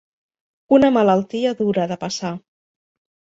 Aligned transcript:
Una 0.77 0.89
malaltia 0.95 1.51
dura 1.61 1.85
de 1.93 1.99
passar. 2.05 2.33